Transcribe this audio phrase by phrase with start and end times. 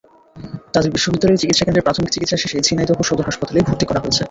[0.73, 4.19] তাঁদের বিশ্ববিদ্যালয়ে চিকিৎসাকেন্দ্রে প্রাথমিক চিকিৎসা শেষে ঝিনাইদহ সদর হাসপাতালে ভর্তি করা হয়েছে।